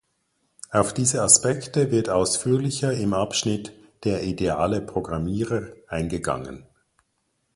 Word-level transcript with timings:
Auf 0.71 0.95
diese 0.95 1.21
Aspekte 1.21 1.91
wird 1.91 2.09
ausführlicher 2.09 2.91
im 2.91 3.13
Abschnitt 3.13 3.71
"Der 4.03 4.23
ideale 4.23 4.81
Programmierer" 4.81 5.73
eingegangen. 5.87 6.65